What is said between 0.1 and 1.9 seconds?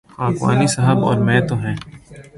خاکوانی صاحب اور میں تو ہیں۔